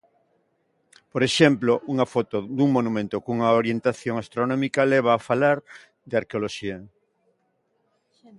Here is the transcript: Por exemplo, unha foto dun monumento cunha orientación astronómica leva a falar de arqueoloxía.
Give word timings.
Por 1.11 1.21
exemplo, 1.29 1.71
unha 1.93 2.05
foto 2.13 2.37
dun 2.57 2.69
monumento 2.77 3.15
cunha 3.25 3.55
orientación 3.61 4.15
astronómica 4.23 4.89
leva 4.93 5.11
a 5.13 5.23
falar 5.29 5.57
de 6.09 6.15
arqueoloxía. 6.21 6.77